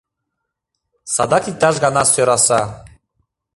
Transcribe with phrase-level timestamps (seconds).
[1.13, 2.61] Садак иктаж-гана сӧраса.